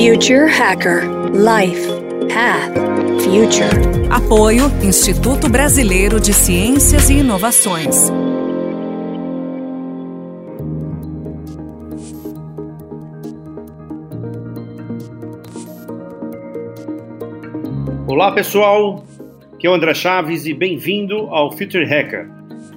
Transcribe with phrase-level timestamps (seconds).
[0.00, 1.02] Future Hacker
[1.34, 1.86] Life
[2.32, 2.72] Path
[3.22, 4.08] Future.
[4.08, 8.10] Apoio Instituto Brasileiro de Ciências e Inovações.
[18.06, 19.04] Olá pessoal,
[19.52, 22.26] aqui é o André Chaves e bem-vindo ao Future Hacker.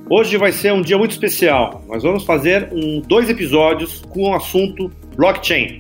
[0.10, 1.86] Hoje vai ser um dia muito especial.
[1.88, 5.78] Nós vamos fazer um, dois episódios com o assunto blockchain.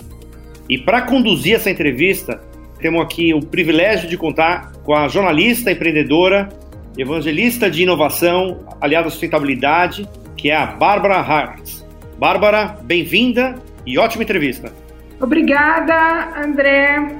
[0.73, 2.41] E para conduzir essa entrevista,
[2.79, 6.49] temos aqui o privilégio de contar com a jornalista, empreendedora,
[6.97, 11.85] evangelista de inovação, aliada à sustentabilidade, que é a Bárbara Hartz.
[12.17, 13.53] Bárbara, bem-vinda
[13.85, 14.73] e ótima entrevista.
[15.21, 17.17] Obrigada, André.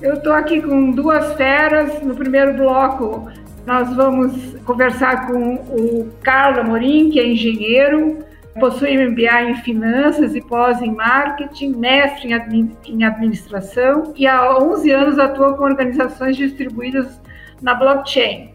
[0.00, 2.00] Eu estou aqui com duas feras.
[2.04, 3.28] No primeiro bloco,
[3.66, 4.32] nós vamos
[4.64, 8.18] conversar com o Carlos Amorim, que é engenheiro,
[8.58, 12.30] possui MBA em finanças e pós em marketing, mestre
[12.86, 17.20] em administração e há 11 anos atua com organizações distribuídas
[17.60, 18.52] na blockchain.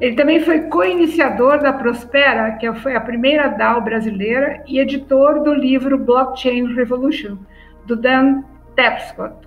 [0.00, 5.54] Ele também foi co-iniciador da Prospera, que foi a primeira DAO brasileira, e editor do
[5.54, 7.38] livro Blockchain Revolution,
[7.86, 8.42] do Dan
[8.74, 9.45] Tapscott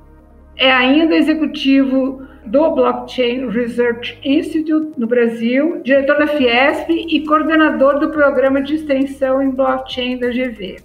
[0.60, 8.10] é ainda executivo do Blockchain Research Institute no Brasil, diretor da Fiesp e coordenador do
[8.10, 10.78] programa de extensão em blockchain da GV.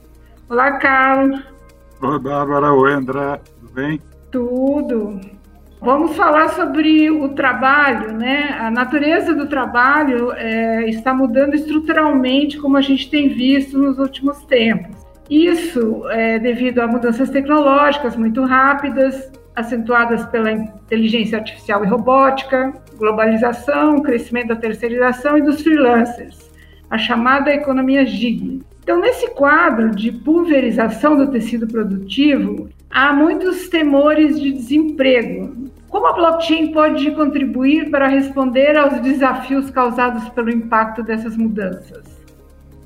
[0.49, 1.43] Olá, Carlos.
[2.01, 2.73] Oi, Bárbara.
[2.73, 3.41] Oi, André.
[3.61, 4.01] Tudo bem?
[4.31, 5.21] Tudo.
[5.81, 8.57] Vamos falar sobre o trabalho, né?
[8.61, 14.45] A natureza do trabalho é, está mudando estruturalmente, como a gente tem visto nos últimos
[14.45, 15.05] tempos.
[15.29, 24.01] Isso é devido a mudanças tecnológicas muito rápidas, acentuadas pela inteligência artificial e robótica, globalização,
[24.01, 26.51] crescimento da terceirização e dos freelancers,
[26.91, 28.63] a chamada economia gig.
[28.83, 35.71] Então, nesse quadro de pulverização do tecido produtivo, há muitos temores de desemprego.
[35.89, 42.05] Como a blockchain pode contribuir para responder aos desafios causados pelo impacto dessas mudanças?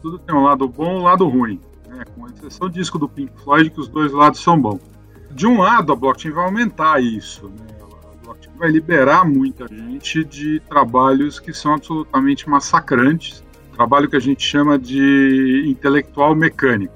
[0.02, 1.58] Tudo tem um lado bom e um lado ruim,
[1.88, 2.04] né?
[2.14, 4.97] com exceção do disco do Pink Floyd, que os dois lados são bons
[5.38, 7.46] de um lado, a blockchain vai aumentar isso.
[7.48, 7.64] Né?
[7.80, 13.44] A blockchain vai liberar muita gente de trabalhos que são absolutamente massacrantes.
[13.72, 16.92] Trabalho que a gente chama de intelectual mecânico.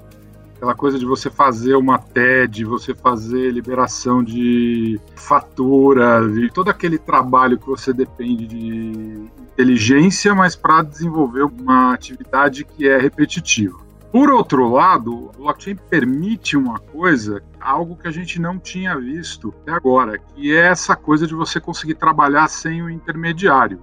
[0.57, 6.97] Aquela coisa de você fazer uma TED, você fazer liberação de fatura, e todo aquele
[6.97, 13.82] trabalho que você depende de inteligência, mas para desenvolver uma atividade que é repetitiva.
[14.13, 19.51] Por outro lado, o blockchain permite uma coisa, algo que a gente não tinha visto
[19.63, 23.81] até agora, que é essa coisa de você conseguir trabalhar sem o intermediário.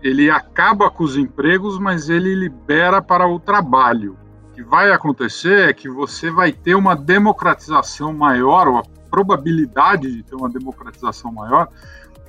[0.00, 4.16] Ele acaba com os empregos, mas ele libera para o trabalho.
[4.50, 10.14] O que vai acontecer é que você vai ter uma democratização maior, ou a probabilidade
[10.14, 11.68] de ter uma democratização maior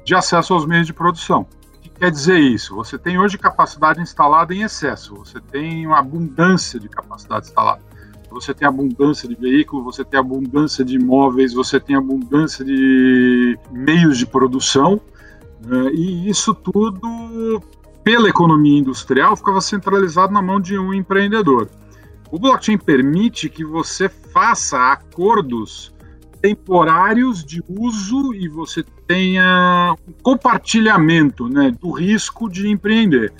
[0.03, 1.45] de acesso aos meios de produção
[1.97, 2.75] quer dizer isso?
[2.75, 7.81] Você tem hoje capacidade instalada em excesso, você tem uma abundância de capacidade instalada.
[8.29, 14.17] Você tem abundância de veículos, você tem abundância de imóveis, você tem abundância de meios
[14.17, 15.01] de produção,
[15.65, 15.89] né?
[15.93, 17.61] e isso tudo,
[18.03, 21.69] pela economia industrial, ficava centralizado na mão de um empreendedor.
[22.29, 25.93] O blockchain permite que você faça acordos
[26.41, 33.33] temporários de uso e você tenha um compartilhamento né, do risco de empreender.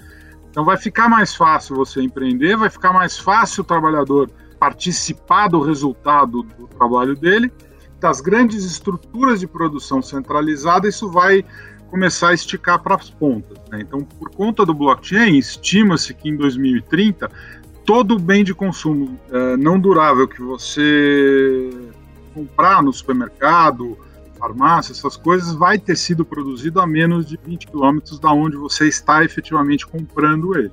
[0.50, 5.62] Então vai ficar mais fácil você empreender, vai ficar mais fácil o trabalhador participar do
[5.62, 7.52] resultado do trabalho dele.
[8.00, 11.44] Das grandes estruturas de produção centralizada, isso vai
[11.90, 13.58] começar a esticar para as pontas.
[13.72, 13.82] Né?
[13.82, 17.30] Então, por conta do blockchain, estima-se que em 2030
[17.86, 21.70] todo o bem de consumo é, não durável que você
[22.38, 23.98] comprar no supermercado,
[24.38, 28.88] farmácia, essas coisas, vai ter sido produzido a menos de 20 quilômetros da onde você
[28.88, 30.72] está efetivamente comprando ele.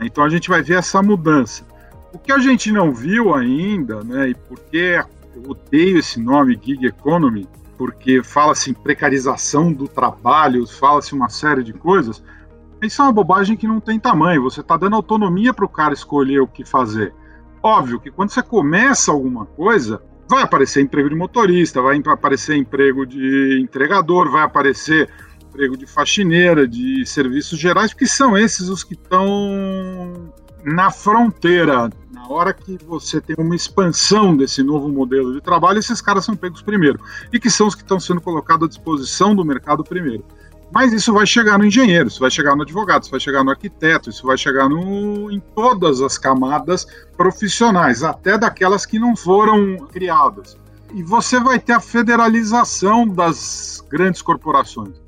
[0.00, 1.64] Então a gente vai ver essa mudança.
[2.12, 5.02] O que a gente não viu ainda, né, e porque
[5.34, 11.64] eu odeio esse nome gig economy, porque fala-se em precarização do trabalho, fala-se uma série
[11.64, 12.22] de coisas,
[12.82, 14.42] isso é uma bobagem que não tem tamanho.
[14.42, 17.12] Você está dando autonomia para o cara escolher o que fazer.
[17.62, 23.04] Óbvio que quando você começa alguma coisa, vai aparecer emprego de motorista, vai aparecer emprego
[23.04, 25.10] de entregador, vai aparecer
[25.42, 30.32] emprego de faxineira, de serviços gerais, porque são esses os que estão
[30.64, 31.90] na fronteira.
[32.12, 36.36] Na hora que você tem uma expansão desse novo modelo de trabalho, esses caras são
[36.36, 37.00] pegos primeiro
[37.32, 40.24] e que são os que estão sendo colocados à disposição do mercado primeiro.
[40.72, 43.50] Mas isso vai chegar no engenheiro, isso vai chegar no advogado, isso vai chegar no
[43.50, 46.86] arquiteto, isso vai chegar no, em todas as camadas
[47.16, 50.56] profissionais, até daquelas que não foram criadas.
[50.94, 55.00] E você vai ter a federalização das grandes corporações.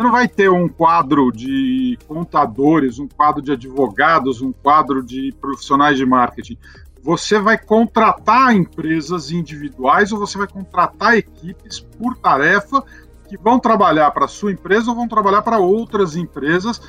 [0.00, 5.34] Você não vai ter um quadro de contadores, um quadro de advogados, um quadro de
[5.38, 6.56] profissionais de marketing.
[7.02, 12.82] Você vai contratar empresas individuais ou você vai contratar equipes por tarefa
[13.30, 16.82] que vão trabalhar para sua empresa ou vão trabalhar para outras empresas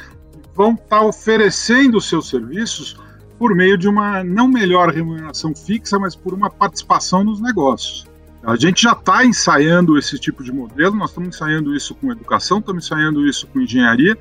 [0.55, 2.97] vão estar tá oferecendo seus serviços
[3.38, 8.07] por meio de uma não melhor remuneração fixa, mas por uma participação nos negócios.
[8.43, 12.57] A gente já está ensaiando esse tipo de modelo, nós estamos ensaiando isso com educação,
[12.57, 14.17] estamos ensaiando isso com engenharia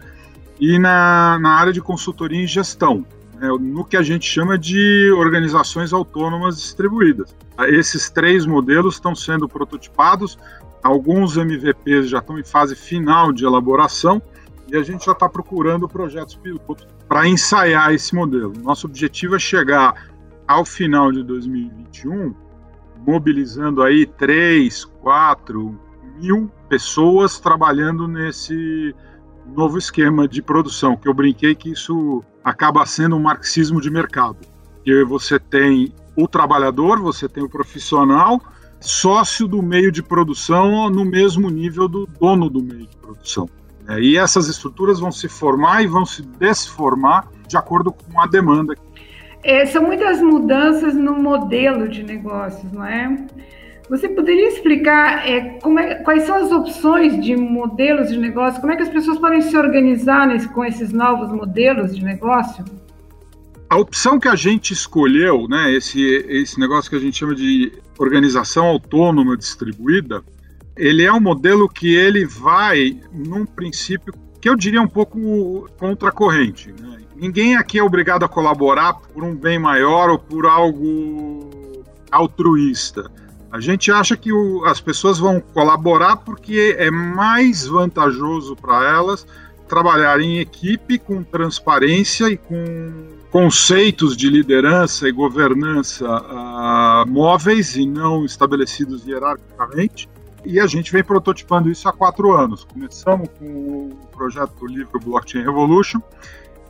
[0.61, 5.11] e na, na área de consultoria em gestão, né, no que a gente chama de
[5.17, 7.35] organizações autônomas distribuídas.
[7.61, 10.39] Esses três modelos estão sendo prototipados,
[10.83, 14.21] alguns MVPs já estão em fase final de elaboração
[14.69, 18.53] e a gente já está procurando projetos pilotos para ensaiar esse modelo.
[18.63, 20.11] Nosso objetivo é chegar
[20.47, 22.35] ao final de 2021
[23.07, 25.81] mobilizando aí 3, 4
[26.21, 28.95] mil pessoas trabalhando nesse
[29.47, 34.39] novo esquema de produção, que eu brinquei que isso acaba sendo um marxismo de mercado.
[34.85, 38.41] Que você tem o trabalhador, você tem o profissional,
[38.81, 43.49] sócio do meio de produção no mesmo nível do dono do meio de produção.
[43.89, 48.27] É, e essas estruturas vão se formar e vão se desformar de acordo com a
[48.27, 48.75] demanda.
[49.43, 53.27] É, são muitas mudanças no modelo de negócios, não é?
[53.89, 58.61] Você poderia explicar é, é, quais são as opções de modelos de negócio?
[58.61, 62.65] Como é que as pessoas podem se organizar nesse, com esses novos modelos de negócio?
[63.71, 67.73] A opção que a gente escolheu, né, esse, esse negócio que a gente chama de
[67.97, 70.25] organização autônoma distribuída,
[70.77, 76.75] ele é um modelo que ele vai num princípio que eu diria um pouco contracorrente.
[76.81, 76.99] Né?
[77.15, 83.09] Ninguém aqui é obrigado a colaborar por um bem maior ou por algo altruísta.
[83.53, 89.25] A gente acha que o, as pessoas vão colaborar porque é mais vantajoso para elas
[89.69, 97.87] trabalhar em equipe com transparência e com conceitos de liderança e governança uh, móveis e
[97.87, 100.09] não estabelecidos hierarquicamente
[100.45, 102.65] e a gente vem prototipando isso há quatro anos.
[102.65, 106.01] Começamos com o projeto do livro Blockchain Revolution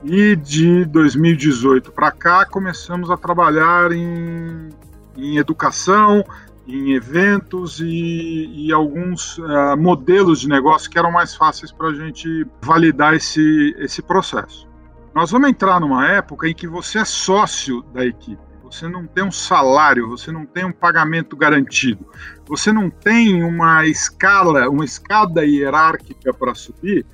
[0.04, 4.70] e de 2018 para cá começamos a trabalhar em,
[5.16, 6.24] em educação,
[6.66, 11.94] em eventos e, e alguns uh, modelos de negócio que eram mais fáceis para a
[11.94, 14.69] gente validar esse, esse processo.
[15.14, 19.24] Nós vamos entrar numa época em que você é sócio da equipe você não tem
[19.24, 22.06] um salário, você não tem um pagamento garantido,
[22.46, 27.04] você não tem uma escala, uma escada hierárquica para subir,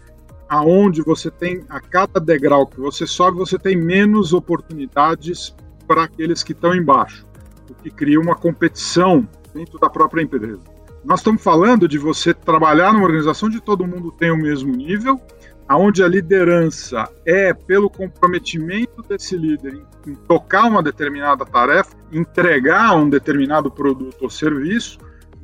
[0.49, 5.57] aonde você tem a cada degrau que você sobe, você tem menos oportunidades
[5.89, 7.27] para aqueles que estão embaixo,
[7.71, 10.61] o que cria uma competição dentro da própria empresa.
[11.03, 15.19] Nós estamos falando de você trabalhar numa organização onde todo mundo tem o mesmo nível,
[15.69, 23.09] aonde a liderança é pelo comprometimento desse líder em, tocar uma determinada tarefa, entregar um
[23.09, 24.99] determinado produto ou serviço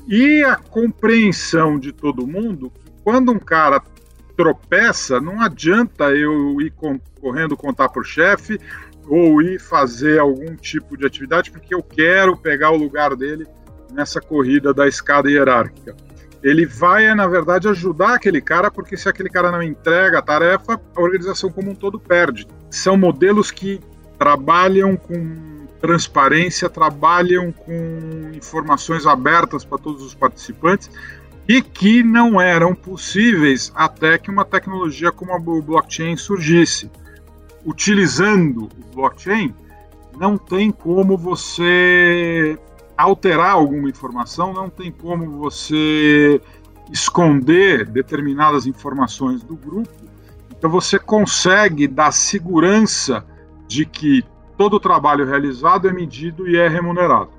[0.07, 3.83] e a compreensão de todo mundo que quando um cara
[4.37, 6.73] tropeça, não adianta eu ir
[7.21, 8.59] correndo contar para o chefe
[9.09, 13.47] ou ir fazer algum tipo de atividade porque eu quero pegar o lugar dele
[13.93, 15.95] nessa corrida da escada hierárquica
[16.43, 20.81] ele vai, na verdade, ajudar aquele cara, porque se aquele cara não entrega a tarefa,
[20.94, 22.46] a organização como um todo perde.
[22.70, 23.81] São modelos que
[24.19, 30.91] trabalham com transparência, trabalham com informações abertas para todos os participantes
[31.49, 36.91] e que não eram possíveis até que uma tecnologia como a blockchain surgisse.
[37.65, 39.55] Utilizando o blockchain,
[40.17, 42.58] não tem como você
[42.96, 46.41] alterar alguma informação, não tem como você
[46.91, 49.91] esconder determinadas informações do grupo.
[50.51, 53.25] Então você consegue dar segurança
[53.67, 54.25] de que
[54.56, 57.31] todo o trabalho realizado é medido e é remunerado.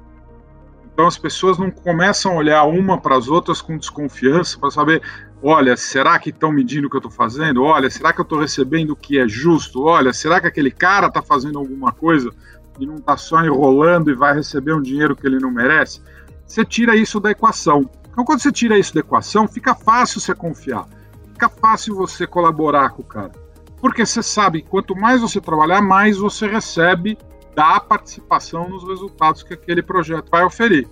[0.93, 5.01] Então as pessoas não começam a olhar uma para as outras com desconfiança para saber,
[5.41, 7.63] olha, será que estão medindo o que eu estou fazendo?
[7.63, 9.83] Olha, será que eu estou recebendo o que é justo?
[9.83, 12.31] Olha, será que aquele cara está fazendo alguma coisa
[12.79, 16.01] e não está só enrolando e vai receber um dinheiro que ele não merece,
[16.45, 17.89] você tira isso da equação.
[18.11, 20.87] Então, quando você tira isso da equação, fica fácil você confiar,
[21.33, 23.31] fica fácil você colaborar com o cara.
[23.79, 27.17] Porque você sabe que quanto mais você trabalhar, mais você recebe
[27.55, 30.87] da participação nos resultados que aquele projeto vai oferir.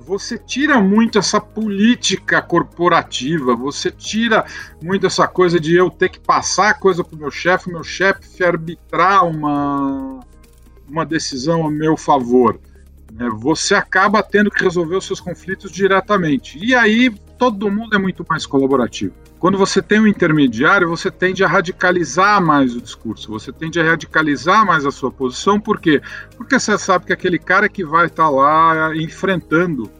[0.00, 4.44] Você tira muito essa política corporativa, você tira
[4.82, 7.84] muito essa coisa de eu ter que passar a coisa para o meu chefe, meu
[7.84, 10.20] chefe arbitrar uma,
[10.90, 12.58] uma decisão a meu favor.
[13.12, 16.58] né, você acaba tendo que resolver os seus conflitos diretamente.
[16.62, 19.14] E aí todo mundo é muito mais colaborativo.
[19.38, 23.84] Quando você tem um intermediário, você tende a radicalizar mais o discurso, você tende a
[23.84, 26.02] radicalizar mais a sua posição, por quê?
[26.36, 29.90] Porque você sabe que aquele cara que vai estar tá lá enfrentando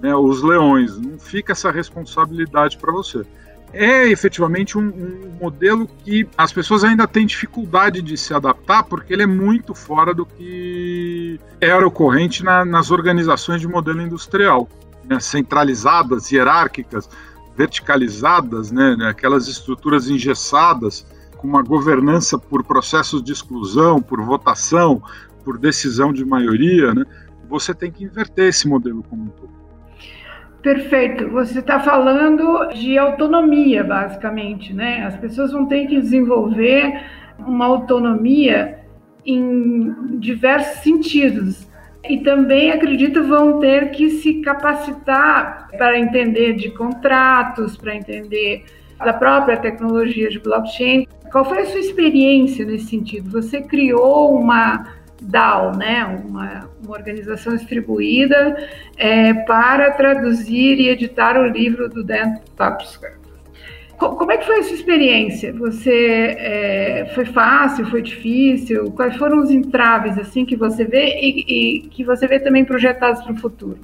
[0.00, 3.24] né, os leões, não fica essa responsabilidade para você
[3.72, 9.12] é efetivamente um, um, modelo que as pessoas ainda têm dificuldade de se adaptar, porque
[9.12, 14.68] ele é muito fora do que era ocorrente na, nas organizações de modelo industrial,
[15.04, 17.08] né, centralizadas, hierárquicas,
[17.56, 21.06] verticalizadas, né, né aquelas estruturas engessadas,
[21.38, 25.02] com uma governança por processos de exclusão, por votação,
[25.44, 26.94] por decisão de maioria.
[26.94, 27.04] Né,
[27.48, 29.61] você tem que inverter esse modelo como um todo.
[30.62, 31.28] Perfeito.
[31.30, 35.04] Você está falando de autonomia, basicamente, né?
[35.04, 37.02] As pessoas vão ter que desenvolver
[37.38, 38.78] uma autonomia
[39.26, 41.68] em diversos sentidos.
[42.08, 48.64] E também, acredito, vão ter que se capacitar para entender de contratos, para entender
[48.98, 51.08] da própria tecnologia de blockchain.
[51.30, 53.30] Qual foi a sua experiência nesse sentido?
[53.30, 61.46] Você criou uma DAO, né, uma, uma organização distribuída é, para traduzir e editar o
[61.46, 63.22] livro do Dan Topsker.
[63.98, 65.52] Como é que foi essa experiência?
[65.52, 68.90] Você é, foi fácil, foi difícil?
[68.90, 73.22] Quais foram os entraves assim que você vê e, e que você vê também projetados
[73.22, 73.78] para o futuro?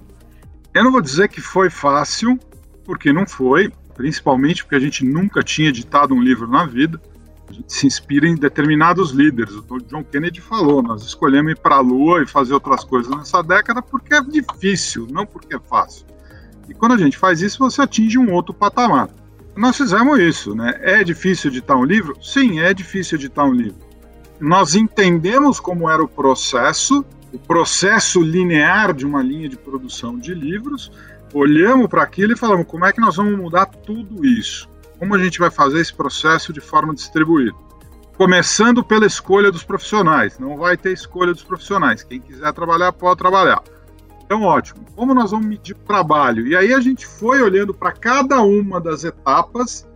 [0.74, 2.36] Eu não vou dizer que foi fácil,
[2.84, 7.00] porque não foi, principalmente porque a gente nunca tinha editado um livro na vida.
[7.48, 9.54] A gente se inspira em determinados líderes.
[9.54, 13.42] O John Kennedy falou: nós escolhemos ir para a Lua e fazer outras coisas nessa
[13.42, 16.06] década porque é difícil, não porque é fácil.
[16.68, 19.08] E quando a gente faz isso, você atinge um outro patamar.
[19.56, 20.78] Nós fizemos isso, né?
[20.82, 22.16] É difícil editar um livro?
[22.22, 23.80] Sim, é difícil editar um livro.
[24.38, 30.34] Nós entendemos como era o processo, o processo linear de uma linha de produção de
[30.34, 30.92] livros,
[31.32, 35.18] olhamos para aquilo e falamos como é que nós vamos mudar tudo isso como a
[35.18, 37.56] gente vai fazer esse processo de forma distribuída.
[38.16, 42.02] Começando pela escolha dos profissionais, não vai ter escolha dos profissionais.
[42.02, 43.62] Quem quiser trabalhar, pode trabalhar.
[44.24, 44.84] Então, ótimo.
[44.96, 46.46] Como nós vamos medir trabalho?
[46.46, 49.88] E aí a gente foi olhando para cada uma das etapas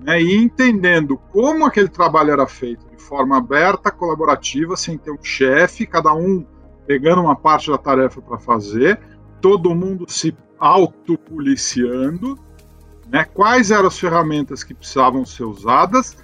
[0.00, 5.22] né, e entendendo como aquele trabalho era feito de forma aberta, colaborativa, sem ter um
[5.22, 6.44] chefe, cada um
[6.86, 9.00] pegando uma parte da tarefa para fazer,
[9.40, 12.36] todo mundo se autopoliciando
[13.10, 16.16] né, quais eram as ferramentas que precisavam ser usadas,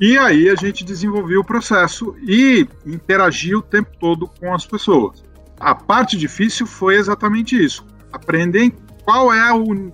[0.00, 5.24] e aí a gente desenvolveu o processo e interagia o tempo todo com as pessoas.
[5.58, 8.72] A parte difícil foi exatamente isso: aprender
[9.04, 9.92] qual é o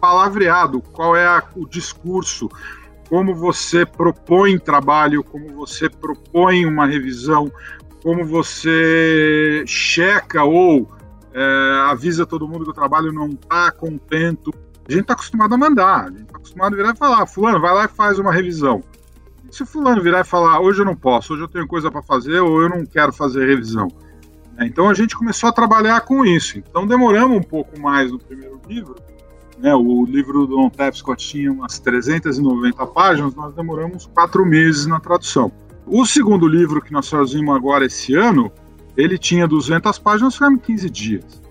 [0.00, 2.48] palavreado, qual é a, o discurso,
[3.10, 7.52] como você propõe trabalho, como você propõe uma revisão,
[8.02, 10.90] como você checa ou
[11.34, 14.50] é, avisa todo mundo que o trabalho não está contento
[14.88, 17.60] a gente está acostumado a mandar, a gente está acostumado a virar e falar, fulano,
[17.60, 18.82] vai lá e faz uma revisão.
[19.50, 22.02] Se o fulano virar e falar, hoje eu não posso, hoje eu tenho coisa para
[22.02, 23.88] fazer ou eu não quero fazer revisão.
[24.56, 26.58] É, então a gente começou a trabalhar com isso.
[26.58, 28.96] Então demoramos um pouco mais no primeiro livro.
[29.58, 34.98] Né, o livro do Don Scott tinha umas 390 páginas, nós demoramos quatro meses na
[34.98, 35.52] tradução.
[35.86, 38.50] O segundo livro que nós traduzimos agora esse ano,
[38.96, 41.41] ele tinha 200 páginas, foi em 15 dias.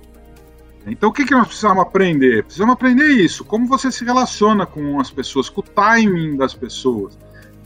[0.86, 2.44] Então o que, que nós precisamos aprender?
[2.44, 7.18] Precisamos aprender isso, como você se relaciona com as pessoas, com o timing das pessoas.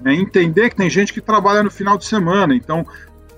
[0.01, 0.13] Né?
[0.15, 2.85] Entender que tem gente que trabalha no final de semana, então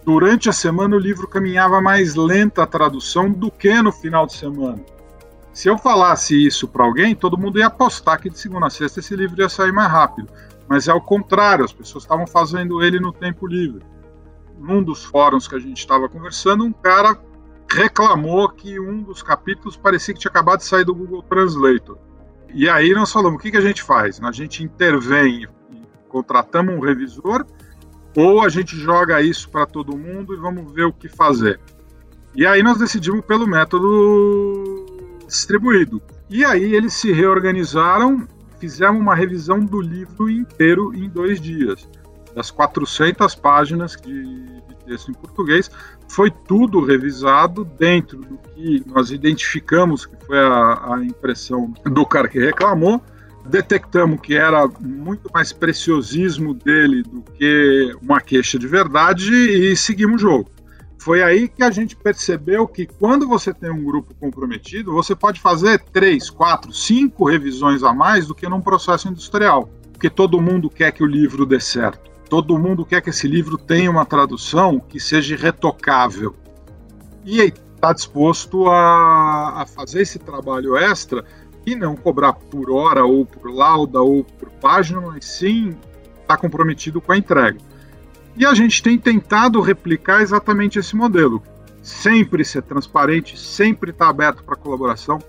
[0.04, 4.34] durante a semana o livro caminhava mais lenta a tradução do que no final de
[4.34, 4.80] semana.
[5.54, 9.00] Se eu falasse isso para alguém, todo mundo ia apostar que de segunda a sexta
[9.00, 10.30] esse livro ia sair mais rápido.
[10.68, 13.84] Mas é o contrário, as pessoas estavam fazendo ele no tempo livre.
[14.60, 17.16] Num dos fóruns que a gente estava conversando, um cara
[17.70, 21.98] reclamou que um dos capítulos parecia que tinha acabado de sair do Google Translator.
[22.54, 24.22] E aí nós falamos, o que, que a gente faz?
[24.24, 25.48] A gente intervém,
[26.08, 27.46] contratamos um revisor,
[28.16, 31.60] ou a gente joga isso para todo mundo e vamos ver o que fazer.
[32.34, 34.86] E aí nós decidimos pelo método
[35.28, 36.02] distribuído.
[36.30, 38.28] E aí eles se reorganizaram,
[38.60, 41.88] fizeram uma revisão do livro inteiro em dois dias.
[42.34, 45.70] Das 400 páginas de texto em português,
[46.08, 52.28] foi tudo revisado dentro do que nós identificamos que foi a, a impressão do cara
[52.28, 53.02] que reclamou.
[53.46, 60.22] Detectamos que era muito mais preciosismo dele do que uma queixa de verdade e seguimos
[60.22, 60.52] o jogo.
[61.00, 65.40] Foi aí que a gente percebeu que quando você tem um grupo comprometido, você pode
[65.40, 70.70] fazer três, quatro, cinco revisões a mais do que num processo industrial, porque todo mundo
[70.70, 72.07] quer que o livro dê certo.
[72.30, 76.36] Todo mundo quer que esse livro tenha uma tradução que seja retocável.
[77.26, 81.24] E está disposto a, a fazer esse trabalho extra
[81.66, 85.76] e não cobrar por hora ou por lauda ou por página, mas sim
[86.22, 87.58] está comprometido com a entrega.
[88.36, 91.42] E a gente tem tentado replicar exatamente esse modelo.
[91.82, 95.20] Sempre ser transparente, sempre estar tá aberto para colaboração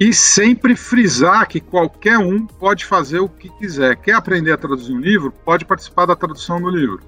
[0.00, 3.96] e sempre frisar que qualquer um pode fazer o que quiser.
[3.96, 5.32] Quer aprender a traduzir um livro?
[5.32, 7.00] Pode participar da tradução do livro.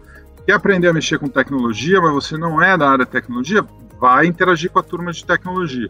[0.44, 3.64] Quer aprender a mexer com tecnologia, mas você não é da área de tecnologia?
[4.00, 5.88] Vai interagir com a turma de tecnologia.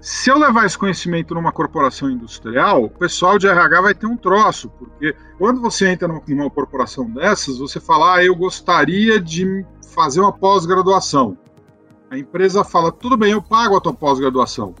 [0.00, 4.16] Se eu levar esse conhecimento numa corporação industrial, o pessoal de RH vai ter um
[4.16, 9.64] troço, porque quando você entra numa corporação dessas, você fala, ah, eu gostaria de
[9.94, 11.38] fazer uma pós-graduação.
[12.10, 14.74] A empresa fala, tudo bem, eu pago a tua pós-graduação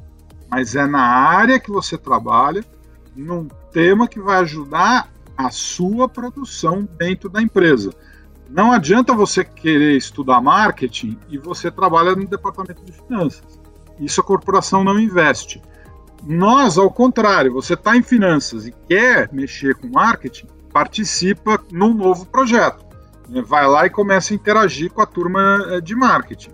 [0.52, 2.62] mas é na área que você trabalha,
[3.16, 7.90] num tema que vai ajudar a sua produção dentro da empresa.
[8.50, 13.58] Não adianta você querer estudar marketing e você trabalha no departamento de finanças.
[13.98, 15.62] Isso a corporação não investe.
[16.22, 22.26] Nós, ao contrário, você está em finanças e quer mexer com marketing, participa num novo
[22.26, 22.84] projeto.
[23.46, 26.50] Vai lá e começa a interagir com a turma eh, de marketing.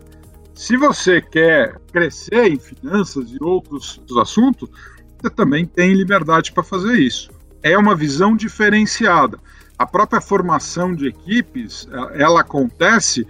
[0.59, 4.69] Se você quer crescer em finanças e outros assuntos,
[5.17, 7.31] você também tem liberdade para fazer isso.
[7.63, 9.39] É uma visão diferenciada.
[9.79, 13.25] A própria formação de equipes, ela acontece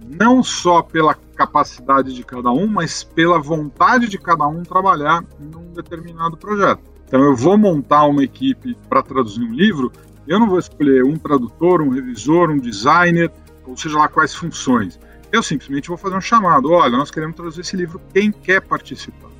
[0.00, 5.74] não só pela capacidade de cada um, mas pela vontade de cada um trabalhar num
[5.74, 6.80] determinado projeto.
[7.06, 9.92] Então, eu vou montar uma equipe para traduzir um livro,
[10.26, 13.30] eu não vou escolher um tradutor, um revisor, um designer,
[13.66, 14.98] ou seja lá quais funções
[15.32, 16.72] eu simplesmente vou fazer um chamado.
[16.72, 18.00] Olha, nós queremos trazer esse livro.
[18.12, 19.30] Quem quer participar?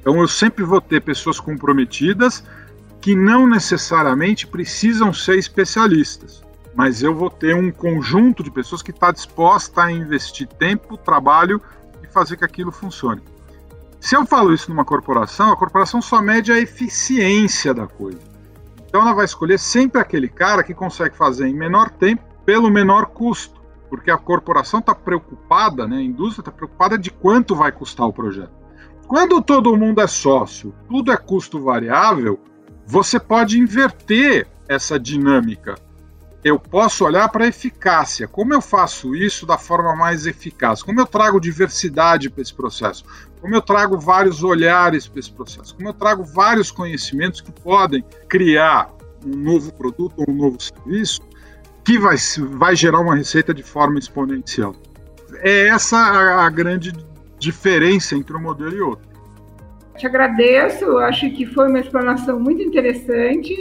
[0.00, 2.44] Então eu sempre vou ter pessoas comprometidas
[3.00, 6.42] que não necessariamente precisam ser especialistas,
[6.74, 11.60] mas eu vou ter um conjunto de pessoas que está disposta a investir tempo, trabalho
[12.02, 13.22] e fazer que aquilo funcione.
[14.00, 18.20] Se eu falo isso numa corporação, a corporação só mede a eficiência da coisa.
[18.86, 23.06] Então ela vai escolher sempre aquele cara que consegue fazer em menor tempo pelo menor
[23.06, 23.53] custo
[23.94, 28.12] porque a corporação está preocupada, né, a indústria está preocupada de quanto vai custar o
[28.12, 28.50] projeto.
[29.06, 32.40] Quando todo mundo é sócio, tudo é custo variável,
[32.84, 35.76] você pode inverter essa dinâmica.
[36.42, 38.26] Eu posso olhar para a eficácia.
[38.26, 40.82] Como eu faço isso da forma mais eficaz?
[40.82, 43.04] Como eu trago diversidade para esse processo?
[43.40, 45.76] Como eu trago vários olhares para esse processo?
[45.76, 48.92] Como eu trago vários conhecimentos que podem criar
[49.24, 51.22] um novo produto ou um novo serviço
[51.84, 52.16] que vai,
[52.52, 54.74] vai gerar uma receita de forma exponencial.
[55.38, 56.92] É essa a, a grande
[57.38, 59.08] diferença entre um modelo e outro.
[59.96, 63.54] Te agradeço, acho que foi uma explanação muito interessante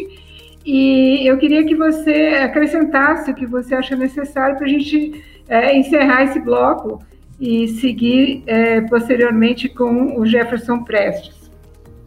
[0.65, 5.77] e eu queria que você acrescentasse o que você acha necessário para a gente é,
[5.77, 7.03] encerrar esse bloco
[7.39, 11.51] e seguir é, posteriormente com o Jefferson Prestes.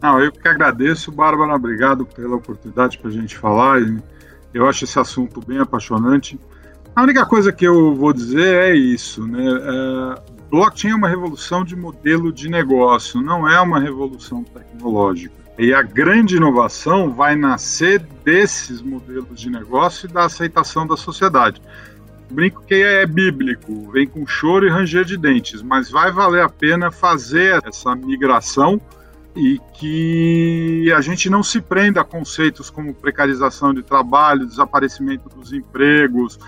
[0.01, 3.81] Não, eu que agradeço, Bárbara, obrigado pela oportunidade para a gente falar.
[3.81, 3.97] E
[4.57, 6.39] eu acho esse assunto bem apaixonante.
[6.95, 9.45] A única coisa que eu vou dizer é isso, né?
[9.45, 15.35] É, blockchain é uma revolução de modelo de negócio, não é uma revolução tecnológica.
[15.59, 21.61] E a grande inovação vai nascer desses modelos de negócio e da aceitação da sociedade.
[22.29, 26.49] Brinco que é bíblico, vem com choro e ranger de dentes, mas vai valer a
[26.49, 28.81] pena fazer essa migração
[29.37, 35.53] e que a gente não se prenda a conceitos como precarização de trabalho, desaparecimento dos
[35.53, 36.39] empregos,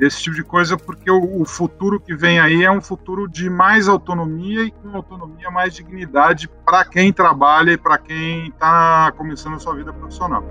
[0.00, 3.88] esse tipo de coisa, porque o, futuro que vem aí é um futuro de mais
[3.88, 9.58] autonomia e com autonomia mais dignidade para quem trabalha e para quem está começando a
[9.58, 10.42] sua vida profissional.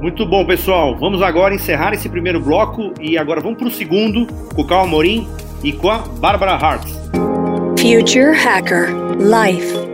[0.00, 0.96] Muito bom, pessoal.
[0.98, 4.84] Vamos agora encerrar esse primeiro bloco e agora vamos para o segundo com o Carl
[4.84, 5.28] Amorim
[5.62, 6.88] e com a Bárbara Hart.
[7.78, 9.93] Future Hacker Life